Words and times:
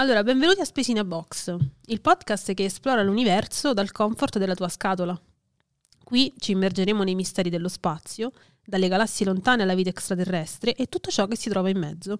Allora, 0.00 0.22
benvenuti 0.22 0.62
a 0.62 0.64
Spesina 0.64 1.04
Box, 1.04 1.54
il 1.88 2.00
podcast 2.00 2.54
che 2.54 2.64
esplora 2.64 3.02
l'universo 3.02 3.74
dal 3.74 3.92
comfort 3.92 4.38
della 4.38 4.54
tua 4.54 4.70
scatola. 4.70 5.14
Qui 6.02 6.32
ci 6.38 6.52
immergeremo 6.52 7.02
nei 7.02 7.14
misteri 7.14 7.50
dello 7.50 7.68
spazio, 7.68 8.32
dalle 8.64 8.88
galassie 8.88 9.26
lontane 9.26 9.62
alla 9.62 9.74
vita 9.74 9.90
extraterrestre 9.90 10.74
e 10.74 10.86
tutto 10.86 11.10
ciò 11.10 11.26
che 11.26 11.36
si 11.36 11.50
trova 11.50 11.68
in 11.68 11.76
mezzo. 11.76 12.16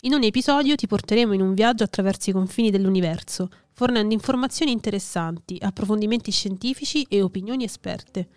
In 0.00 0.14
ogni 0.14 0.28
episodio 0.28 0.74
ti 0.74 0.86
porteremo 0.86 1.34
in 1.34 1.42
un 1.42 1.52
viaggio 1.52 1.84
attraverso 1.84 2.30
i 2.30 2.32
confini 2.32 2.70
dell'universo, 2.70 3.50
fornendo 3.72 4.14
informazioni 4.14 4.72
interessanti, 4.72 5.58
approfondimenti 5.60 6.30
scientifici 6.30 7.02
e 7.02 7.20
opinioni 7.20 7.64
esperte. 7.64 8.28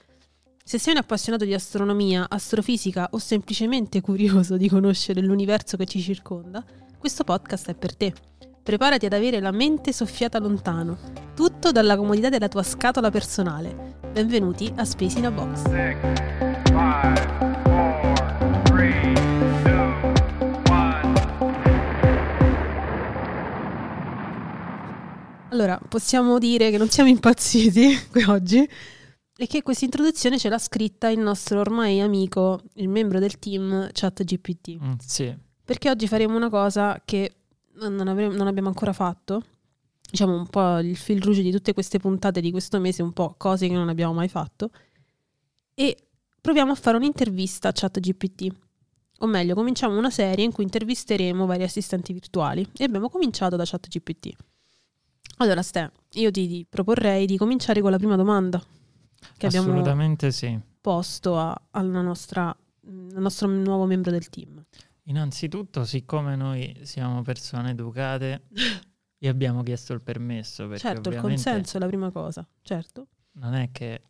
Se 0.61 0.77
sei 0.77 0.91
un 0.91 0.99
appassionato 0.99 1.45
di 1.45 1.53
astronomia, 1.53 2.25
astrofisica 2.27 3.07
o 3.11 3.17
semplicemente 3.17 4.01
curioso 4.01 4.57
di 4.57 4.67
conoscere 4.67 5.21
l'universo 5.21 5.77
che 5.77 5.85
ci 5.85 6.01
circonda, 6.01 6.61
questo 7.05 7.23
podcast 7.23 7.69
è 7.69 7.75
per 7.75 7.95
te. 7.95 8.11
Preparati 8.63 9.05
ad 9.05 9.13
avere 9.13 9.39
la 9.39 9.51
mente 9.51 9.93
soffiata 9.93 10.39
lontano, 10.39 10.97
tutto 11.35 11.71
dalla 11.71 11.95
comodità 11.95 12.29
della 12.29 12.47
tua 12.47 12.63
scatola 12.63 13.11
personale. 13.11 13.99
Benvenuti 14.11 14.73
a 14.75 14.83
Space 14.85 15.19
in 15.19 15.27
a 15.27 15.29
Box. 15.29 15.61
Six, 15.65 15.97
five, 16.71 17.61
four, 17.61 18.61
three, 18.63 19.13
two. 19.63 20.13
Allora, 25.51 25.79
possiamo 25.87 26.39
dire 26.39 26.71
che 26.71 26.79
non 26.79 26.89
siamo 26.89 27.09
impazziti 27.09 27.99
qui 28.09 28.23
oggi 28.23 28.67
e 29.37 29.45
che 29.45 29.61
questa 29.61 29.85
introduzione 29.85 30.39
ce 30.39 30.49
l'ha 30.49 30.57
scritta 30.57 31.09
il 31.09 31.19
nostro 31.19 31.59
ormai 31.59 32.01
amico, 32.01 32.61
il 32.77 32.89
membro 32.89 33.19
del 33.19 33.37
team 33.37 33.89
ChatGPT. 33.93 34.77
Mm, 34.81 34.93
sì, 34.97 35.44
Perché 35.65 35.89
oggi 35.89 36.07
faremo 36.07 36.35
una 36.35 36.49
cosa 36.49 37.01
che 37.03 37.35
non, 37.77 38.07
avre- 38.07 38.27
non 38.27 38.47
abbiamo 38.47 38.67
ancora 38.67 38.93
fatto. 38.93 39.43
Diciamo 40.09 40.35
un 40.35 40.47
po' 40.47 40.77
il 40.77 40.95
fil 40.95 41.21
rouge 41.21 41.41
di 41.41 41.51
tutte 41.51 41.73
queste 41.73 41.97
puntate 41.99 42.39
di 42.39 42.51
questo 42.51 42.79
mese, 42.79 43.01
un 43.01 43.11
po' 43.11 43.33
cose 43.37 43.67
che 43.67 43.73
non 43.73 43.89
abbiamo 43.89 44.13
mai 44.13 44.29
fatto. 44.29 44.69
E 45.73 45.97
proviamo 46.39 46.71
a 46.71 46.75
fare 46.75 46.95
un'intervista 46.95 47.69
a 47.69 47.71
ChatGPT. 47.73 48.55
O 49.19 49.25
meglio, 49.27 49.55
cominciamo 49.55 49.97
una 49.97 50.11
serie 50.11 50.45
in 50.45 50.51
cui 50.51 50.63
intervisteremo 50.63 51.45
vari 51.45 51.63
assistenti 51.63 52.13
virtuali. 52.13 52.65
E 52.77 52.83
abbiamo 52.83 53.09
cominciato 53.09 53.55
da 53.55 53.63
ChatGPT. 53.65 54.29
Allora, 55.37 55.61
Ste, 55.61 55.91
io 56.13 56.31
ti, 56.31 56.65
proporrei 56.69 57.25
di 57.25 57.37
cominciare 57.37 57.81
con 57.81 57.91
la 57.91 57.97
prima 57.97 58.15
domanda 58.15 58.61
che 59.37 59.47
abbiamo 59.47 59.67
sì. 59.67 59.73
posto 60.79 61.37
a- 61.37 61.59
alla 61.71 62.01
nostra, 62.01 62.47
al 62.47 63.21
nostro 63.21 63.47
nuovo 63.47 63.85
membro 63.85 64.11
del 64.11 64.29
team. 64.29 64.63
Innanzitutto, 65.07 65.85
siccome 65.85 66.35
noi 66.35 66.79
siamo 66.83 67.21
persone 67.21 67.71
educate, 67.71 68.43
gli 69.17 69.27
abbiamo 69.27 69.61
chiesto 69.63 69.93
il 69.93 70.01
permesso 70.01 70.75
certo, 70.77 71.09
il 71.09 71.17
consenso 71.19 71.77
è 71.77 71.79
la 71.79 71.87
prima 71.87 72.11
cosa, 72.11 72.47
certo. 72.61 73.07
non 73.33 73.53
è 73.53 73.69
che 73.71 74.01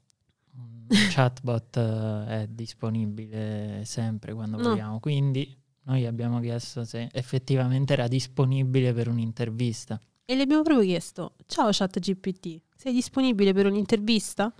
un 0.56 0.88
chatbot 0.88 1.78
eh, 1.78 2.26
è 2.28 2.48
disponibile 2.50 3.82
sempre 3.86 4.34
quando 4.34 4.58
No. 4.58 4.70
vogliamo, 4.70 5.00
quindi 5.00 5.56
noi 5.84 6.06
abbiamo 6.06 6.40
chiesto 6.40 6.84
se 6.86 7.10
effettivamente 7.12 7.94
era 7.94 8.08
disponibile 8.08 8.94
per 8.94 9.08
un'intervista. 9.10 10.00
E 10.24 10.36
le 10.36 10.42
abbiamo 10.44 10.64
proprio 10.64 10.86
chiesto, 10.86 11.36
ciao 11.46 11.70
ChatGPT, 11.72 12.62
sei 12.76 12.94
disponibile 12.94 13.54
per 13.54 13.66
un'intervista? 13.68 14.54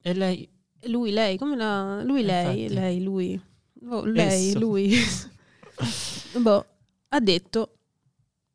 E 0.00 0.14
lei 0.14 0.48
Lui, 0.86 1.10
lei, 1.10 1.38
come 1.38 1.56
la... 1.56 2.02
Lui, 2.02 2.22
lei, 2.22 2.62
Infatti. 2.62 2.74
lei, 2.80 3.02
lui. 3.02 3.40
Oh, 3.88 4.04
lei, 4.04 4.48
Esso. 4.48 4.58
lui. 4.58 4.94
boh, 6.40 6.66
ha 7.08 7.20
detto, 7.20 7.70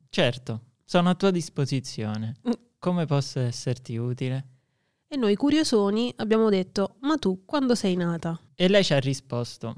Certo, 0.10 0.62
sono 0.86 1.10
a 1.10 1.16
tua 1.16 1.32
disposizione. 1.32 2.38
Mm. 2.48 2.52
Come 2.80 3.06
posso 3.06 3.40
esserti 3.40 3.96
utile? 3.98 4.46
e 5.12 5.18
noi 5.18 5.36
curiosoni 5.36 6.14
abbiamo 6.18 6.50
detto, 6.50 6.98
ma 7.02 7.18
tu 7.18 7.44
quando 7.44 7.74
sei 7.74 7.96
nata? 7.96 8.40
E 8.54 8.68
lei 8.68 8.84
ci 8.84 8.94
ha 8.94 9.00
risposto: 9.00 9.76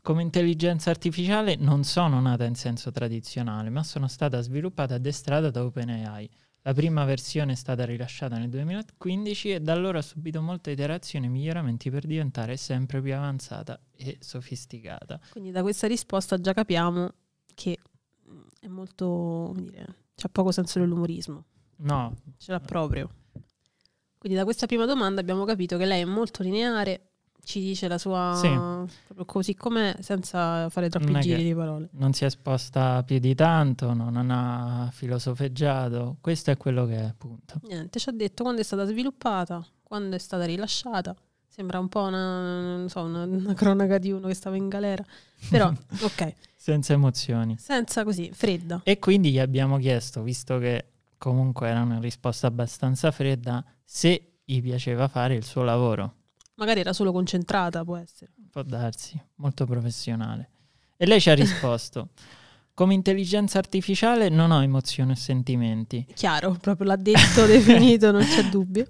Come 0.00 0.22
intelligenza 0.22 0.90
artificiale 0.90 1.54
non 1.54 1.84
sono 1.84 2.20
nata 2.20 2.44
in 2.44 2.56
senso 2.56 2.90
tradizionale, 2.90 3.70
ma 3.70 3.84
sono 3.84 4.08
stata 4.08 4.40
sviluppata 4.40 4.94
e 4.94 4.96
addestrata 4.96 5.50
da 5.50 5.64
OpenAI. 5.64 6.28
La 6.64 6.74
prima 6.74 7.04
versione 7.04 7.52
è 7.52 7.54
stata 7.56 7.84
rilasciata 7.84 8.38
nel 8.38 8.48
2015 8.48 9.50
e 9.50 9.60
da 9.60 9.72
allora 9.72 9.98
ha 9.98 10.02
subito 10.02 10.40
molte 10.40 10.70
iterazioni 10.70 11.26
e 11.26 11.28
miglioramenti 11.28 11.90
per 11.90 12.06
diventare 12.06 12.56
sempre 12.56 13.02
più 13.02 13.14
avanzata 13.16 13.80
e 13.96 14.18
sofisticata. 14.20 15.18
Quindi 15.30 15.50
da 15.50 15.62
questa 15.62 15.88
risposta 15.88 16.38
già 16.38 16.52
capiamo 16.52 17.12
che 17.54 17.78
mm, 18.30 18.40
è 18.60 18.68
molto, 18.68 19.50
come 19.54 19.70
dire, 19.70 19.96
c'ha 20.14 20.28
poco 20.28 20.52
senso 20.52 20.78
dell'umorismo. 20.78 21.44
No, 21.78 22.14
Ce 22.36 22.52
l'ha 22.52 22.60
proprio. 22.60 23.10
Quindi 24.18 24.38
da 24.38 24.44
questa 24.44 24.66
prima 24.66 24.86
domanda 24.86 25.20
abbiamo 25.20 25.44
capito 25.44 25.76
che 25.76 25.84
lei 25.84 26.02
è 26.02 26.04
molto 26.04 26.44
lineare, 26.44 27.11
ci 27.44 27.60
dice 27.60 27.88
la 27.88 27.98
sua 27.98 28.34
Sì. 28.40 28.48
proprio 29.04 29.24
così 29.26 29.54
com'è, 29.54 29.96
senza 30.00 30.68
fare 30.70 30.88
troppi 30.88 31.18
giri 31.20 31.42
di 31.44 31.54
parole. 31.54 31.88
non 31.92 32.12
si 32.12 32.22
è 32.24 32.26
esposta 32.26 33.02
più 33.02 33.18
di 33.18 33.34
tanto, 33.34 33.92
no, 33.94 34.10
non 34.10 34.30
ha 34.30 34.88
filosofeggiato. 34.92 36.16
Questo 36.20 36.50
è 36.50 36.56
quello 36.56 36.86
che 36.86 36.96
è, 36.96 37.14
punto. 37.16 37.60
Niente, 37.64 37.98
ci 37.98 38.08
ha 38.08 38.12
detto 38.12 38.42
quando 38.42 38.60
è 38.60 38.64
stata 38.64 38.84
sviluppata, 38.84 39.64
quando 39.82 40.16
è 40.16 40.18
stata 40.18 40.44
rilasciata. 40.44 41.14
Sembra 41.48 41.78
un 41.78 41.88
po' 41.88 42.00
una, 42.04 42.76
non 42.78 42.88
so, 42.88 43.02
una, 43.02 43.24
una 43.24 43.52
cronaca 43.54 43.98
di 43.98 44.10
uno 44.10 44.26
che 44.28 44.34
stava 44.34 44.56
in 44.56 44.68
galera. 44.68 45.04
Però, 45.50 45.68
ok, 46.00 46.34
Senza 46.56 46.92
emozioni. 46.94 47.56
senza 47.58 48.04
così, 48.04 48.30
fredda. 48.32 48.80
E 48.84 48.98
quindi 48.98 49.30
gli 49.32 49.38
abbiamo 49.38 49.76
chiesto, 49.78 50.22
visto 50.22 50.58
che 50.58 50.86
comunque 51.18 51.68
era 51.68 51.82
una 51.82 51.98
risposta 51.98 52.46
abbastanza 52.46 53.10
fredda, 53.10 53.62
se 53.84 54.38
gli 54.44 54.62
piaceva 54.62 55.08
fare 55.08 55.34
il 55.34 55.44
suo 55.44 55.62
lavoro. 55.62 56.14
Magari 56.54 56.80
era 56.80 56.92
solo 56.92 57.12
concentrata, 57.12 57.84
può 57.84 57.96
essere. 57.96 58.32
Può 58.50 58.62
darsi, 58.62 59.20
molto 59.36 59.64
professionale. 59.66 60.50
E 60.96 61.06
lei 61.06 61.20
ci 61.20 61.30
ha 61.30 61.34
risposto: 61.34 62.10
Come 62.74 62.94
intelligenza 62.94 63.58
artificiale 63.58 64.28
non 64.28 64.50
ho 64.50 64.62
emozioni 64.62 65.12
e 65.12 65.16
sentimenti, 65.16 66.06
Chiaro, 66.14 66.56
proprio 66.60 66.86
l'ha 66.86 66.96
detto, 66.96 67.44
definito, 67.46 68.10
non 68.10 68.22
c'è 68.24 68.44
dubbio. 68.48 68.86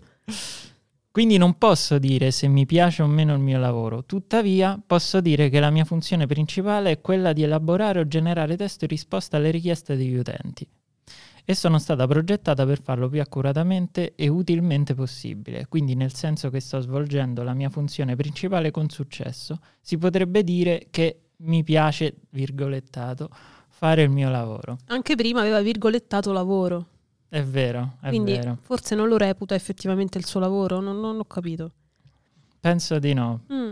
quindi 1.11 1.37
non 1.37 1.59
posso 1.59 1.99
dire 1.99 2.31
se 2.31 2.47
mi 2.49 2.65
piace 2.67 3.03
o 3.03 3.07
meno 3.07 3.33
il 3.35 3.41
mio 3.41 3.59
lavoro. 3.59 4.05
Tuttavia, 4.05 4.81
posso 4.85 5.21
dire 5.21 5.49
che 5.49 5.61
la 5.61 5.71
mia 5.71 5.85
funzione 5.85 6.27
principale 6.27 6.91
è 6.91 7.01
quella 7.01 7.33
di 7.33 7.43
elaborare 7.43 8.01
o 8.01 8.07
generare 8.09 8.57
testo 8.57 8.85
in 8.85 8.91
risposta 8.91 9.37
alle 9.37 9.51
richieste 9.51 9.97
degli 9.97 10.15
utenti. 10.17 10.69
E 11.45 11.55
sono 11.55 11.79
stata 11.79 12.07
progettata 12.07 12.65
per 12.65 12.81
farlo 12.81 13.09
più 13.09 13.21
accuratamente 13.21 14.15
e 14.15 14.29
utilmente 14.29 14.95
possibile, 14.95 15.67
quindi 15.67 15.95
nel 15.95 16.15
senso 16.15 16.51
che 16.51 16.61
sto 16.61 16.81
svolgendo 16.81 17.43
la 17.43 17.53
mia 17.53 17.69
funzione 17.69 18.15
principale 18.15 18.71
con 18.71 18.89
successo, 18.89 19.59
si 19.81 19.99
potrebbe 19.99 20.45
dire 20.45 20.87
che 20.91 21.31
mi 21.39 21.65
piace, 21.65 22.15
virgolettato, 22.31 23.29
fare 23.69 24.03
il 24.03 24.11
mio 24.11 24.31
lavoro. 24.31 24.79
Anche 24.87 25.17
prima 25.17 25.41
aveva 25.41 25.61
virgolettato 25.61 26.31
lavoro. 26.31 26.87
È 27.29 27.43
vero, 27.43 27.97
è 28.01 28.09
Quindi 28.09 28.33
vero. 28.33 28.59
forse 28.61 28.95
non 28.95 29.09
lo 29.09 29.17
reputa 29.17 29.55
effettivamente 29.55 30.19
il 30.19 30.27
suo 30.27 30.39
lavoro, 30.39 30.81
non, 30.81 31.01
non 31.01 31.19
ho 31.19 31.25
capito. 31.25 31.73
Penso 32.61 32.99
di 32.99 33.13
no. 33.15 33.45
Mm. 33.53 33.71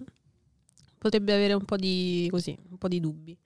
Potrebbe 0.98 1.32
avere 1.32 1.52
un 1.52 1.64
po' 1.64 1.76
di 1.76 2.26
così, 2.30 2.58
un 2.70 2.78
po' 2.78 2.88
di 2.88 2.98
dubbi. 2.98 3.36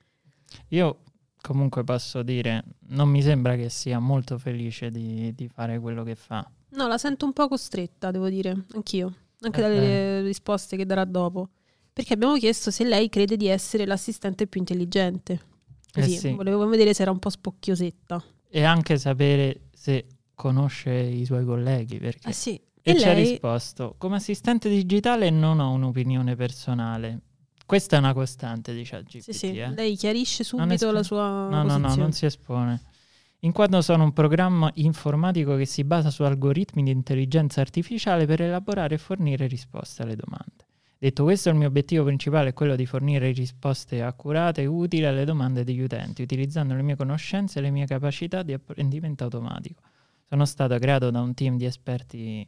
Io 0.69 0.99
comunque 1.45 1.83
posso 1.83 2.23
dire, 2.23 2.63
non 2.89 3.07
mi 3.09 3.21
sembra 3.21 3.55
che 3.55 3.69
sia 3.69 3.99
molto 3.99 4.37
felice 4.39 4.89
di, 4.89 5.33
di 5.35 5.47
fare 5.47 5.79
quello 5.79 6.03
che 6.03 6.15
fa. 6.15 6.49
No, 6.69 6.87
la 6.87 6.97
sento 6.97 7.25
un 7.25 7.33
po' 7.33 7.47
costretta, 7.47 8.09
devo 8.11 8.27
dire, 8.29 8.65
anch'io, 8.73 9.13
anche 9.41 9.59
Eh, 9.59 9.61
dalle 9.61 10.21
risposte 10.23 10.75
che 10.75 10.85
darà 10.85 11.05
dopo. 11.05 11.49
Perché 11.93 12.13
abbiamo 12.13 12.35
chiesto 12.37 12.71
se 12.71 12.83
lei 12.83 13.07
crede 13.09 13.37
di 13.37 13.47
essere 13.47 13.85
l'assistente 13.85 14.47
più 14.47 14.59
intelligente. 14.59 15.39
Così, 15.93 16.15
Eh 16.15 16.17
sì. 16.17 16.31
volevo 16.33 16.67
vedere 16.67 16.93
se 16.93 17.03
era 17.03 17.11
un 17.11 17.19
po' 17.19 17.29
spocchiosetta. 17.29 18.21
E 18.49 18.63
anche 18.63 18.97
sapere 18.97 19.69
se 19.73 20.05
conosce 20.33 20.91
i 20.91 21.23
suoi 21.25 21.45
colleghi, 21.45 21.97
perché... 21.99 22.27
Ah 22.27 22.33
sì. 22.33 22.59
E, 22.87 22.91
E 22.91 22.99
ci 22.99 23.07
ha 23.07 23.13
lei, 23.13 23.29
risposto, 23.29 23.95
come 23.97 24.17
assistente 24.17 24.67
digitale 24.69 25.29
non 25.29 25.59
ho 25.59 25.71
un'opinione 25.71 26.35
personale. 26.35 27.21
Questa 27.65 27.95
è 27.95 27.99
una 27.99 28.13
costante 28.13 28.73
di 28.73 28.83
ChatGPT. 28.83 29.19
sì, 29.21 29.33
sì, 29.33 29.57
eh. 29.57 29.69
lei 29.73 29.95
chiarisce 29.95 30.43
subito 30.43 30.73
esp- 30.73 30.91
la 30.91 31.03
sua 31.03 31.47
No, 31.49 31.49
no, 31.49 31.63
no, 31.63 31.67
posizione. 31.67 31.95
non 31.97 32.11
si 32.11 32.25
espone. 32.25 32.81
In 33.39 33.51
quanto 33.51 33.81
sono 33.81 34.03
un 34.03 34.13
programma 34.13 34.71
informatico 34.75 35.55
che 35.55 35.65
si 35.65 35.83
basa 35.83 36.09
su 36.09 36.23
algoritmi 36.23 36.83
di 36.83 36.91
intelligenza 36.91 37.61
artificiale 37.61 38.25
per 38.25 38.41
elaborare 38.41 38.95
e 38.95 38.97
fornire 38.97 39.47
risposte 39.47 40.01
alle 40.03 40.15
domande. 40.15 40.63
Detto 40.97 41.23
questo, 41.23 41.49
il 41.49 41.55
mio 41.55 41.67
obiettivo 41.67 42.05
principale 42.05 42.49
è 42.49 42.53
quello 42.53 42.75
di 42.75 42.85
fornire 42.85 43.31
risposte 43.31 44.01
accurate 44.01 44.61
e 44.61 44.65
utili 44.65 45.05
alle 45.05 45.25
domande 45.25 45.63
degli 45.63 45.81
utenti, 45.81 46.21
utilizzando 46.23 46.73
le 46.73 46.81
mie 46.81 46.95
conoscenze 46.95 47.59
e 47.59 47.61
le 47.61 47.69
mie 47.69 47.85
capacità 47.85 48.41
di 48.41 48.53
apprendimento 48.53 49.23
automatico. 49.25 49.81
Sono 50.27 50.45
stato 50.45 50.75
creato 50.79 51.11
da 51.11 51.21
un 51.21 51.33
team 51.35 51.57
di 51.57 51.65
esperti, 51.65 52.47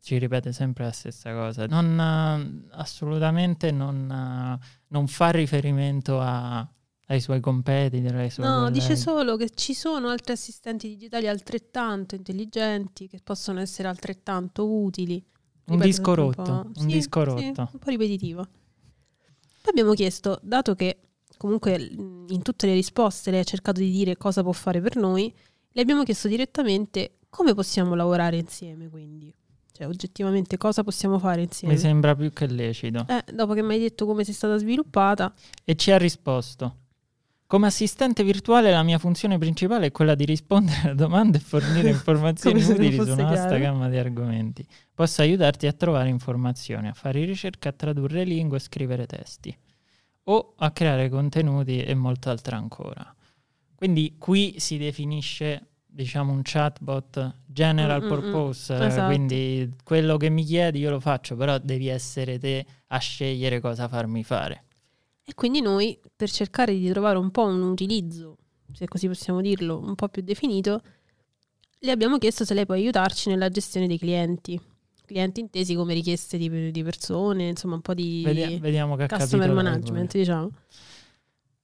ci 0.00 0.18
ripete 0.18 0.52
sempre 0.52 0.84
la 0.84 0.92
stessa 0.92 1.32
cosa, 1.32 1.66
non, 1.66 1.98
eh, 1.98 2.68
assolutamente 2.76 3.70
non, 3.70 4.10
eh, 4.10 4.66
non 4.88 5.06
fa 5.08 5.30
riferimento 5.30 6.20
a, 6.20 6.66
ai 7.06 7.20
suoi 7.20 7.40
competitor, 7.40 8.14
ai 8.16 8.30
suoi 8.30 8.46
No, 8.46 8.70
dice 8.70 8.94
colleghi. 8.94 9.00
solo 9.00 9.36
che 9.36 9.50
ci 9.50 9.74
sono 9.74 10.08
altri 10.08 10.32
assistenti 10.32 10.88
digitali 10.88 11.26
altrettanto 11.28 12.14
intelligenti 12.14 13.08
che 13.08 13.20
possono 13.22 13.60
essere 13.60 13.88
altrettanto 13.88 14.68
utili. 14.70 15.14
Un 15.66 15.78
Ripeto 15.78 15.84
disco 15.86 16.14
sempre 16.14 16.14
rotto, 16.14 16.42
po'. 16.42 16.70
un 16.74 16.74
Sì, 16.74 16.86
disco 16.86 17.20
sì, 17.36 17.52
rotto. 17.52 17.68
un 17.72 17.78
po' 17.78 17.90
ripetitivo. 17.90 18.42
Poi 19.62 19.70
abbiamo 19.70 19.92
chiesto, 19.94 20.38
dato 20.42 20.74
che 20.74 21.00
comunque 21.36 21.76
in 21.76 22.42
tutte 22.42 22.66
le 22.66 22.74
risposte 22.74 23.30
lei 23.30 23.40
ha 23.40 23.44
cercato 23.44 23.80
di 23.80 23.90
dire 23.90 24.16
cosa 24.16 24.42
può 24.42 24.52
fare 24.52 24.80
per 24.80 24.96
noi, 24.96 25.32
le 25.70 25.80
abbiamo 25.80 26.04
chiesto 26.04 26.28
direttamente 26.28 27.18
come 27.28 27.54
possiamo 27.54 27.94
lavorare 27.94 28.38
insieme, 28.38 28.88
quindi. 28.88 29.34
Cioè, 29.78 29.86
oggettivamente 29.86 30.56
cosa 30.56 30.82
possiamo 30.82 31.20
fare 31.20 31.42
insieme. 31.42 31.74
Mi 31.74 31.78
sembra 31.78 32.16
più 32.16 32.32
che 32.32 32.48
lecito. 32.48 33.06
Eh, 33.08 33.32
dopo 33.32 33.52
che 33.52 33.62
mi 33.62 33.74
hai 33.74 33.78
detto 33.78 34.06
come 34.06 34.24
sei 34.24 34.34
stata 34.34 34.56
sviluppata, 34.56 35.32
E 35.64 35.76
ci 35.76 35.92
ha 35.92 35.96
risposto. 35.96 36.78
Come 37.46 37.68
assistente 37.68 38.24
virtuale 38.24 38.72
la 38.72 38.82
mia 38.82 38.98
funzione 38.98 39.38
principale 39.38 39.86
è 39.86 39.92
quella 39.92 40.16
di 40.16 40.24
rispondere 40.24 40.90
a 40.90 40.94
domande 40.94 41.38
e 41.38 41.40
fornire 41.40 41.90
informazioni 41.90 42.60
utili 42.60 42.96
su 42.96 43.12
una 43.12 43.22
vasta 43.22 43.56
gamma 43.56 43.88
di 43.88 43.98
argomenti. 43.98 44.66
Posso 44.92 45.22
aiutarti 45.22 45.68
a 45.68 45.72
trovare 45.72 46.08
informazioni, 46.08 46.88
a 46.88 46.92
fare 46.92 47.24
ricerca, 47.24 47.68
a 47.68 47.72
tradurre 47.72 48.24
lingue 48.24 48.56
e 48.56 48.60
scrivere 48.60 49.06
testi. 49.06 49.56
O 50.24 50.54
a 50.56 50.72
creare 50.72 51.08
contenuti 51.08 51.84
e 51.84 51.94
molto 51.94 52.30
altro 52.30 52.56
ancora. 52.56 53.14
Quindi 53.76 54.16
qui 54.18 54.56
si 54.58 54.76
definisce, 54.76 55.67
diciamo, 55.98 56.32
un 56.32 56.42
chatbot 56.44 57.34
general 57.44 58.00
Mm, 58.00 58.04
mm, 58.04 58.06
mm. 58.06 58.08
purpose. 58.08 58.86
Esatto. 58.86 59.06
Quindi 59.06 59.74
quello 59.82 60.16
che 60.16 60.28
mi 60.28 60.44
chiedi 60.44 60.78
io 60.78 60.90
lo 60.90 61.00
faccio, 61.00 61.34
però 61.34 61.58
devi 61.58 61.88
essere 61.88 62.38
te 62.38 62.64
a 62.86 62.98
scegliere 62.98 63.58
cosa 63.60 63.88
farmi 63.88 64.22
fare. 64.22 64.64
E 65.24 65.34
quindi 65.34 65.60
noi, 65.60 65.98
per 66.14 66.30
cercare 66.30 66.72
di 66.72 66.88
trovare 66.88 67.18
un 67.18 67.30
po' 67.32 67.44
un 67.44 67.62
utilizzo, 67.62 68.36
se 68.72 68.86
così 68.86 69.08
possiamo 69.08 69.40
dirlo, 69.40 69.78
un 69.78 69.96
po' 69.96 70.08
più 70.08 70.22
definito, 70.22 70.80
le 71.80 71.90
abbiamo 71.90 72.18
chiesto 72.18 72.44
se 72.44 72.54
lei 72.54 72.64
può 72.64 72.74
aiutarci 72.74 73.28
nella 73.28 73.48
gestione 73.48 73.88
dei 73.88 73.98
clienti. 73.98 74.58
Clienti 75.04 75.40
intesi 75.40 75.74
come 75.74 75.94
richieste 75.94 76.38
di, 76.38 76.70
di 76.70 76.82
persone, 76.82 77.48
insomma 77.48 77.74
un 77.74 77.80
po' 77.80 77.94
di 77.94 78.22
Vedi- 78.24 78.58
vediamo 78.58 78.94
che 78.94 79.06
customer 79.08 79.50
management, 79.50 80.12
diciamo. 80.12 80.50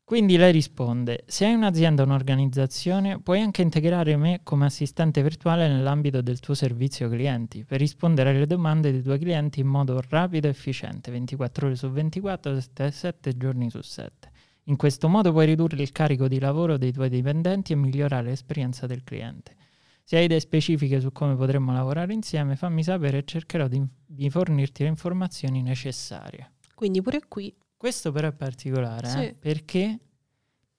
Quindi 0.06 0.36
lei 0.36 0.52
risponde: 0.52 1.24
Se 1.26 1.46
hai 1.46 1.54
un'azienda 1.54 2.02
o 2.02 2.04
un'organizzazione, 2.04 3.20
puoi 3.20 3.40
anche 3.40 3.62
integrare 3.62 4.18
me 4.18 4.40
come 4.42 4.66
assistente 4.66 5.22
virtuale 5.22 5.66
nell'ambito 5.66 6.20
del 6.20 6.40
tuo 6.40 6.52
servizio 6.52 7.08
clienti 7.08 7.64
per 7.64 7.78
rispondere 7.80 8.28
alle 8.28 8.46
domande 8.46 8.92
dei 8.92 9.00
tuoi 9.00 9.18
clienti 9.18 9.60
in 9.60 9.66
modo 9.66 9.98
rapido 10.06 10.46
e 10.46 10.50
efficiente, 10.50 11.10
24 11.10 11.66
ore 11.66 11.76
su 11.76 11.88
24, 11.88 12.60
7 12.90 13.36
giorni 13.38 13.70
su 13.70 13.80
7. 13.80 14.30
In 14.64 14.76
questo 14.76 15.08
modo 15.08 15.32
puoi 15.32 15.46
ridurre 15.46 15.80
il 15.80 15.90
carico 15.90 16.28
di 16.28 16.38
lavoro 16.38 16.76
dei 16.76 16.92
tuoi 16.92 17.08
dipendenti 17.08 17.72
e 17.72 17.76
migliorare 17.76 18.28
l'esperienza 18.28 18.86
del 18.86 19.04
cliente. 19.04 19.56
Se 20.02 20.18
hai 20.18 20.24
idee 20.24 20.40
specifiche 20.40 21.00
su 21.00 21.12
come 21.12 21.34
potremmo 21.34 21.72
lavorare 21.72 22.12
insieme, 22.12 22.56
fammi 22.56 22.82
sapere 22.82 23.18
e 23.18 23.24
cercherò 23.24 23.68
di, 23.68 23.82
di 24.04 24.28
fornirti 24.28 24.82
le 24.82 24.90
informazioni 24.90 25.62
necessarie. 25.62 26.52
Quindi 26.74 27.00
pure 27.00 27.20
qui, 27.26 27.54
Questo 27.84 28.12
però 28.12 28.28
è 28.28 28.32
particolare 28.32 29.06
Sì. 29.08 29.18
eh, 29.18 29.34
perché 29.38 29.98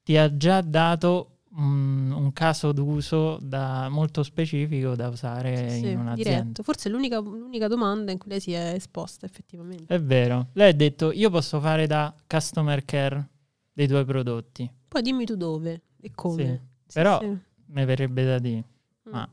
ti 0.01 0.17
ha 0.17 0.35
già 0.35 0.61
dato 0.61 1.41
mm, 1.55 2.11
un 2.11 2.33
caso 2.33 2.71
d'uso 2.71 3.37
da- 3.39 3.89
molto 3.89 4.23
specifico 4.23 4.95
da 4.95 5.09
usare 5.09 5.69
sì, 5.69 5.89
in 5.91 5.99
un'azienda. 5.99 6.15
diretto. 6.41 6.63
Forse 6.63 6.89
è 6.89 6.91
l'unica, 6.91 7.19
l'unica 7.19 7.67
domanda 7.67 8.11
in 8.11 8.17
cui 8.17 8.31
lei 8.31 8.39
si 8.39 8.53
è 8.53 8.73
esposta 8.73 9.27
effettivamente. 9.27 9.93
È 9.93 10.01
vero. 10.01 10.47
Lei 10.53 10.71
ha 10.71 10.73
detto 10.75 11.11
io 11.11 11.29
posso 11.29 11.59
fare 11.59 11.85
da 11.85 12.11
customer 12.25 12.83
care 12.85 13.29
dei 13.71 13.87
tuoi 13.87 14.03
prodotti. 14.03 14.67
Poi 14.87 15.01
dimmi 15.03 15.25
tu 15.25 15.35
dove 15.35 15.81
e 16.01 16.09
come. 16.15 16.67
Sì, 16.87 16.93
però-. 16.93 17.19
Mi 17.67 17.85
verrebbe 17.85 18.25
da 18.25 18.39
dire, 18.39 18.63
Mm. 19.07 19.11
ma 19.11 19.29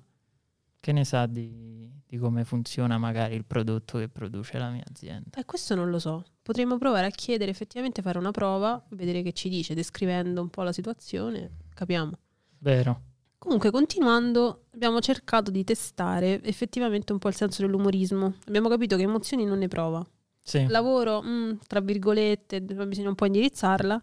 che 0.79 0.93
ne 0.93 1.05
sa 1.07 1.25
di, 1.25 1.91
di 2.07 2.19
come 2.19 2.45
funziona 2.45 2.99
magari 2.99 3.35
il 3.35 3.47
prodotto 3.47 3.97
che 3.99 4.11
produce 4.11 4.59
la 4.59 4.69
mia 4.69 4.85
azienda? 4.87 5.39
Eh, 5.39 5.45
questo 5.47 5.75
non 5.75 5.89
lo 5.89 5.99
so. 5.99 6.23
Potremmo 6.43 6.77
provare 6.77 7.07
a 7.07 7.11
chiedere 7.11 7.53
effettivamente 7.53 8.03
fare 8.03 8.19
una 8.19 8.33
prova, 8.33 8.83
vedere 8.91 9.23
che 9.23 9.33
ci 9.33 9.49
dice, 9.49 9.75
descrivendo 9.75 10.41
un 10.41 10.49
po' 10.49 10.63
la 10.63 10.73
situazione, 10.73 11.59
capiamo. 11.73 12.19
Vero. 12.59 13.01
Comunque, 13.39 13.71
continuando, 13.71 14.67
abbiamo 14.75 15.01
cercato 15.01 15.51
di 15.51 15.65
testare 15.65 16.43
effettivamente 16.43 17.13
un 17.13 17.19
po' 17.19 17.29
il 17.29 17.35
senso 17.35 17.63
dell'umorismo. 17.63 18.35
Abbiamo 18.47 18.69
capito 18.69 18.97
che 18.97 19.03
emozioni 19.03 19.45
non 19.45 19.59
ne 19.59 19.69
prova. 19.69 20.05
Sì. 20.41 20.67
Lavoro, 20.69 21.23
mm, 21.23 21.53
tra 21.67 21.81
virgolette, 21.81 22.61
bisogna 22.61 23.09
un 23.09 23.15
po' 23.15 23.27
indirizzarla. 23.27 24.01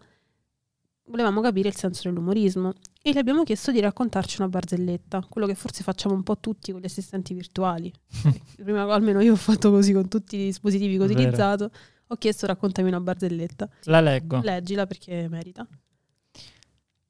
Volevamo 1.04 1.40
capire 1.40 1.68
il 1.68 1.76
senso 1.76 2.08
dell'umorismo 2.08 2.72
e 3.02 3.12
le 3.12 3.18
abbiamo 3.18 3.42
chiesto 3.42 3.72
di 3.72 3.80
raccontarci 3.80 4.40
una 4.40 4.48
barzelletta, 4.48 5.26
quello 5.28 5.46
che 5.46 5.54
forse 5.54 5.82
facciamo 5.82 6.14
un 6.14 6.22
po' 6.22 6.38
tutti 6.38 6.72
con 6.72 6.80
gli 6.80 6.86
assistenti 6.86 7.34
virtuali. 7.34 7.92
Prima, 8.62 8.82
almeno 8.92 9.20
io 9.20 9.32
ho 9.32 9.36
fatto 9.36 9.70
così 9.70 9.92
con 9.92 10.08
tutti 10.08 10.36
i 10.36 10.44
dispositivi 10.44 10.96
che 10.96 11.02
ho 11.02 11.06
Vero. 11.06 11.18
utilizzato. 11.18 11.70
Ho 12.12 12.16
chiesto 12.16 12.46
raccontami 12.46 12.88
una 12.88 12.98
barzelletta. 12.98 13.68
La 13.84 14.00
leggo. 14.00 14.40
Leggila 14.42 14.84
perché 14.84 15.28
merita. 15.28 15.64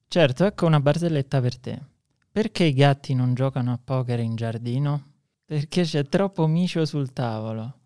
Certo, 0.07 0.45
ecco 0.45 0.67
una 0.67 0.79
barzelletta 0.79 1.41
per 1.41 1.59
te. 1.59 1.79
Perché 2.31 2.65
i 2.65 2.75
gatti 2.75 3.15
non 3.15 3.33
giocano 3.33 3.73
a 3.73 3.81
poker 3.83 4.21
in 4.21 4.35
giardino? 4.37 5.13
Perché 5.47 5.85
c'è 5.85 6.05
troppo 6.05 6.47
micio 6.47 6.85
sul 6.85 7.15
tavolo. 7.15 7.79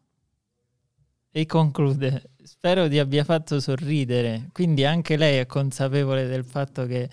E 1.31 1.46
conclude, 1.46 2.31
spero 2.43 2.88
ti 2.88 2.99
abbia 2.99 3.22
fatto 3.22 3.61
sorridere. 3.61 4.49
Quindi 4.52 4.84
anche 4.84 5.16
lei 5.16 5.38
è 5.38 5.46
consapevole 5.46 6.26
del 6.26 6.44
fatto 6.44 6.84
che 6.84 7.08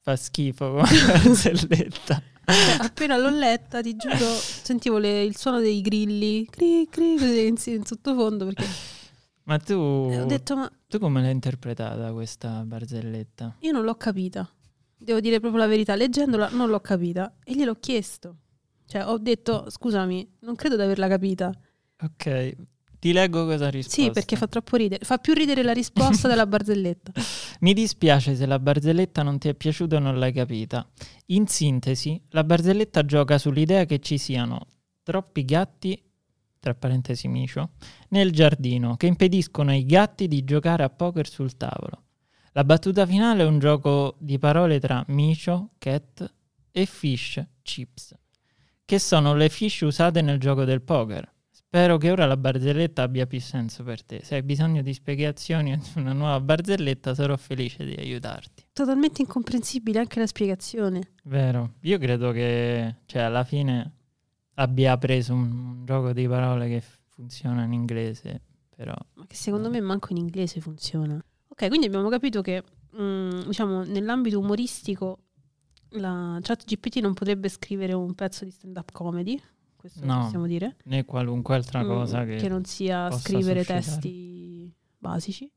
fa 0.00 0.16
schifo 0.16 0.70
come 0.76 0.88
barzelletta. 1.12 2.22
Cioè, 2.46 2.76
appena 2.80 3.18
l'ho 3.18 3.28
letta, 3.28 3.82
ti 3.82 3.94
giuro, 3.96 4.16
sentivo 4.16 4.96
le- 4.96 5.24
il 5.24 5.36
suono 5.36 5.60
dei 5.60 5.82
grilli, 5.82 6.46
cri, 6.46 6.88
cri, 6.90 7.46
in, 7.46 7.56
in 7.66 7.84
sottofondo 7.84 8.46
perché 8.46 8.64
Ma 9.44 9.58
tu, 9.58 9.72
ho 9.72 10.24
detto 10.26 10.56
ma 10.56 10.70
tu 10.86 10.98
come 10.98 11.20
l'hai 11.22 11.32
interpretata 11.32 12.12
questa 12.12 12.62
barzelletta? 12.64 13.56
io 13.60 13.72
non 13.72 13.84
l'ho 13.84 13.94
capita. 13.96 14.48
Devo 14.96 15.20
dire 15.20 15.40
proprio 15.40 15.60
la 15.60 15.66
verità, 15.66 15.94
leggendola 15.94 16.50
non 16.50 16.68
l'ho 16.68 16.80
capita 16.80 17.34
e 17.42 17.54
gliel'ho 17.54 17.76
chiesto. 17.76 18.36
Cioè, 18.86 19.06
ho 19.06 19.18
detto, 19.18 19.70
scusami, 19.70 20.36
non 20.40 20.56
credo 20.56 20.76
di 20.76 20.82
averla 20.82 21.08
capita. 21.08 21.50
Ok, 22.02 22.56
ti 22.98 23.12
leggo 23.12 23.46
cosa 23.46 23.66
ha 23.66 23.70
risposto. 23.70 24.02
Sì, 24.02 24.10
perché 24.10 24.36
fa 24.36 24.46
troppo 24.46 24.76
ridere. 24.76 25.04
Fa 25.04 25.16
più 25.16 25.32
ridere 25.32 25.62
la 25.62 25.72
risposta 25.72 26.28
della 26.28 26.46
barzelletta. 26.46 27.12
Mi 27.60 27.72
dispiace 27.72 28.34
se 28.34 28.44
la 28.44 28.58
barzelletta 28.58 29.22
non 29.22 29.38
ti 29.38 29.48
è 29.48 29.54
piaciuta 29.54 29.96
o 29.96 30.00
non 30.00 30.18
l'hai 30.18 30.32
capita. 30.32 30.86
In 31.26 31.46
sintesi, 31.46 32.20
la 32.30 32.44
barzelletta 32.44 33.04
gioca 33.06 33.38
sull'idea 33.38 33.86
che 33.86 34.00
ci 34.00 34.18
siano 34.18 34.66
troppi 35.02 35.44
gatti, 35.44 36.02
tra 36.60 36.74
parentesi 36.74 37.26
micio, 37.26 37.70
nel 38.10 38.30
giardino 38.30 38.96
che 38.96 39.06
impediscono 39.06 39.70
ai 39.70 39.84
gatti 39.84 40.28
di 40.28 40.44
giocare 40.44 40.84
a 40.84 40.90
poker 40.90 41.28
sul 41.28 41.56
tavolo. 41.56 42.04
La 42.52 42.64
battuta 42.64 43.06
finale 43.06 43.42
è 43.42 43.46
un 43.46 43.58
gioco 43.58 44.16
di 44.18 44.38
parole 44.38 44.78
tra 44.78 45.02
micio, 45.08 45.70
cat 45.78 46.32
e 46.70 46.86
fish, 46.86 47.44
chips, 47.62 48.14
che 48.84 48.98
sono 48.98 49.34
le 49.34 49.48
fish 49.48 49.80
usate 49.80 50.20
nel 50.20 50.38
gioco 50.38 50.64
del 50.64 50.82
poker. 50.82 51.32
Spero 51.48 51.98
che 51.98 52.10
ora 52.10 52.26
la 52.26 52.36
barzelletta 52.36 53.02
abbia 53.02 53.28
più 53.28 53.40
senso 53.40 53.84
per 53.84 54.02
te. 54.02 54.22
Se 54.24 54.34
hai 54.34 54.42
bisogno 54.42 54.82
di 54.82 54.92
spiegazioni 54.92 55.80
su 55.80 56.00
una 56.00 56.12
nuova 56.12 56.40
barzelletta, 56.40 57.14
sarò 57.14 57.36
felice 57.36 57.84
di 57.84 57.94
aiutarti. 57.94 58.66
Totalmente 58.72 59.22
incomprensibile 59.22 60.00
anche 60.00 60.18
la 60.18 60.26
spiegazione. 60.26 61.12
Vero. 61.22 61.74
Io 61.82 61.98
credo 61.98 62.32
che, 62.32 62.96
cioè, 63.06 63.22
alla 63.22 63.44
fine 63.44 63.98
abbia 64.60 64.96
preso 64.98 65.32
un, 65.34 65.84
gioco 65.84 66.12
di 66.12 66.26
parole 66.28 66.68
che 66.68 66.82
funziona 67.08 67.64
in 67.64 67.72
inglese, 67.72 68.42
però 68.74 68.94
Ma 69.14 69.26
che 69.26 69.34
secondo 69.36 69.70
me 69.70 69.80
manco 69.80 70.08
in 70.10 70.18
inglese 70.18 70.60
funziona. 70.60 71.22
Ok, 71.48 71.68
quindi 71.68 71.86
abbiamo 71.86 72.08
capito 72.08 72.40
che, 72.42 72.62
mm, 73.00 73.42
diciamo, 73.46 73.84
nell'ambito 73.84 74.38
umoristico 74.38 75.18
la 75.94 76.38
chat 76.42 76.64
GPT 76.64 76.96
non 76.98 77.14
potrebbe 77.14 77.48
scrivere 77.48 77.92
un 77.94 78.14
pezzo 78.14 78.44
di 78.44 78.50
stand-up 78.50 78.92
comedy, 78.92 79.40
questo 79.76 80.04
No. 80.04 80.20
possiamo 80.20 80.46
dire. 80.46 80.76
né 80.84 81.04
qualunque 81.04 81.54
altra 81.56 81.82
Mm, 81.82 81.86
cosa 81.88 82.24
che... 82.24 82.48
non 82.48 82.64
sia 82.64 83.10
scrivere 83.10 83.64
suscitare. 83.64 83.80
testi 83.80 84.72
basici. 84.98 85.50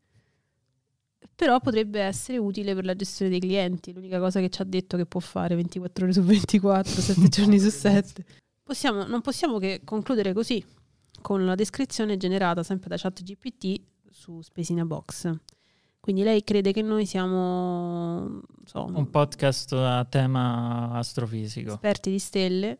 Però 1.36 1.60
potrebbe 1.60 2.00
essere 2.02 2.38
utile 2.38 2.74
per 2.76 2.86
la 2.86 2.96
gestione 2.96 3.32
dei 3.32 3.40
clienti. 3.40 3.92
L'unica 3.94 4.20
cosa 4.20 4.40
che 4.40 4.50
ci 4.50 4.62
ha 4.62 4.66
detto 4.66 4.98
che 4.98 5.06
può 5.06 5.20
fare 5.20 5.56
24 5.56 6.04
ore 6.06 6.14
su 6.14 6.22
24, 6.22 7.02
7 7.02 7.28
giorni 7.30 7.60
su 7.60 7.70
7. 7.70 8.26
Possiamo, 8.64 9.04
non 9.06 9.22
possiamo 9.22 9.60
che 9.60 9.82
concludere 9.84 10.32
così, 10.34 10.64
con 11.22 11.46
la 11.46 11.56
descrizione 11.56 12.16
generata 12.18 12.64
sempre 12.64 12.90
da 12.90 12.98
ChatGPT 12.98 13.82
su 14.10 14.42
Spesina 14.42 14.86
Box. 14.86 15.32
Quindi 16.00 16.24
lei 16.24 16.44
crede 16.44 16.74
che 16.74 16.82
noi 16.82 17.06
siamo 17.06 18.42
so, 18.66 18.86
Un 18.94 19.10
podcast 19.10 19.72
a 19.74 20.06
tema 20.06 20.92
astrofisico. 20.92 21.74
esperti 21.74 22.12
di 22.12 22.20
stelle. 22.20 22.78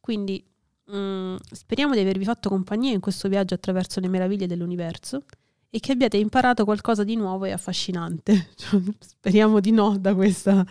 Quindi 0.00 0.42
mm, 0.90 1.36
speriamo 1.50 1.94
di 1.94 2.00
avervi 2.00 2.24
fatto 2.24 2.48
compagnia 2.48 2.92
in 2.92 3.00
questo 3.00 3.28
viaggio 3.28 3.54
attraverso 3.54 4.00
le 4.00 4.08
meraviglie 4.08 4.46
dell'universo 4.46 5.24
e 5.68 5.80
che 5.80 5.92
abbiate 5.92 6.16
imparato 6.16 6.64
qualcosa 6.64 7.04
di 7.04 7.14
nuovo 7.16 7.44
e 7.44 7.52
affascinante. 7.52 8.48
Cioè, 8.56 8.80
Speriamo 8.98 9.60
di 9.60 9.70
no 9.70 9.96
da 9.98 10.14
questa, 10.14 10.66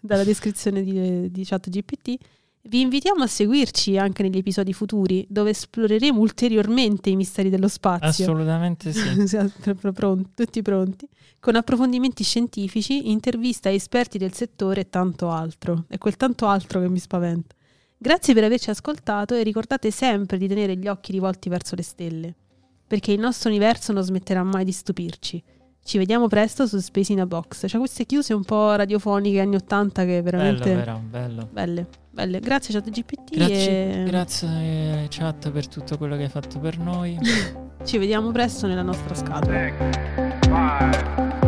dalla 0.00 0.24
descrizione 0.24 0.82
di, 0.82 1.30
di 1.30 1.44
ChatGPT. 1.44 2.16
Vi 2.66 2.80
invitiamo 2.80 3.22
a 3.22 3.26
seguirci 3.26 3.98
anche 3.98 4.22
negli 4.22 4.38
episodi 4.38 4.72
futuri, 4.72 5.26
dove 5.28 5.50
esploreremo 5.50 6.18
ulteriormente 6.18 7.10
i 7.10 7.16
misteri 7.16 7.50
dello 7.50 7.68
spazio. 7.68 8.24
Assolutamente 8.24 8.90
sì. 8.90 9.28
Siamo 9.28 9.50
pronti, 9.92 10.30
tutti 10.34 10.62
pronti, 10.62 11.06
con 11.40 11.56
approfondimenti 11.56 12.24
scientifici, 12.24 13.10
interviste 13.10 13.68
a 13.68 13.72
esperti 13.72 14.16
del 14.16 14.32
settore 14.32 14.80
e 14.80 14.88
tanto 14.88 15.28
altro. 15.28 15.84
È 15.88 15.98
quel 15.98 16.16
tanto 16.16 16.46
altro 16.46 16.80
che 16.80 16.88
mi 16.88 16.98
spaventa. 16.98 17.54
Grazie 17.98 18.32
per 18.32 18.44
averci 18.44 18.70
ascoltato 18.70 19.34
e 19.34 19.42
ricordate 19.42 19.90
sempre 19.90 20.38
di 20.38 20.48
tenere 20.48 20.74
gli 20.78 20.88
occhi 20.88 21.12
rivolti 21.12 21.50
verso 21.50 21.76
le 21.76 21.82
stelle, 21.82 22.34
perché 22.86 23.12
il 23.12 23.20
nostro 23.20 23.50
universo 23.50 23.92
non 23.92 24.02
smetterà 24.02 24.42
mai 24.42 24.64
di 24.64 24.72
stupirci. 24.72 25.42
Ci 25.84 25.98
vediamo 25.98 26.28
presto 26.28 26.66
su 26.66 26.78
Space 26.78 27.12
in 27.12 27.20
a 27.20 27.26
Box. 27.26 27.66
C'ha 27.68 27.76
queste 27.76 28.06
chiuse 28.06 28.32
un 28.32 28.42
po' 28.42 28.74
radiofoniche 28.74 29.38
anni 29.38 29.56
80 29.56 30.04
che 30.06 30.22
veramente 30.22 30.64
Bello, 30.64 30.76
vero, 30.76 31.02
bello. 31.06 31.48
belle, 31.52 31.86
belle. 32.10 32.40
Grazie 32.40 32.72
ChatGPT 32.72 33.36
Grazie, 33.36 34.00
e 34.00 34.04
grazie 34.04 35.06
chat 35.10 35.50
per 35.50 35.68
tutto 35.68 35.98
quello 35.98 36.16
che 36.16 36.22
hai 36.22 36.30
fatto 36.30 36.58
per 36.58 36.78
noi. 36.78 37.18
ci 37.84 37.98
vediamo 37.98 38.30
presto 38.30 38.66
nella 38.66 38.80
nostra 38.80 39.14
scatola. 39.14 39.60
six, 39.60 40.48
five, 40.48 41.43